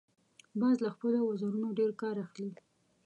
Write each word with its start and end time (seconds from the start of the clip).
باز 0.59 0.77
له 0.85 0.89
خپلو 0.95 1.19
وزرونو 1.29 1.67
ډیر 1.79 1.91
کار 2.01 2.15
اخلي 2.25 2.49